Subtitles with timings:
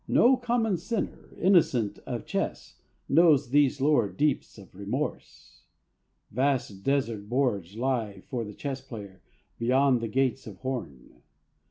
[0.07, 5.65] no common sinner innocent of chess knows these lower deeps of remorse.
[6.31, 9.21] Vast desert boards lie for the chess player
[9.59, 11.21] beyond the gates of horn.